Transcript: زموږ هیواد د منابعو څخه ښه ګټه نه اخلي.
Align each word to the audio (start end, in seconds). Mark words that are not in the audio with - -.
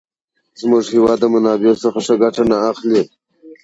زموږ 0.61 0.83
هیواد 0.93 1.17
د 1.21 1.25
منابعو 1.33 1.81
څخه 1.83 1.99
ښه 2.05 2.15
ګټه 2.21 2.43
نه 2.51 2.57
اخلي. 2.71 3.03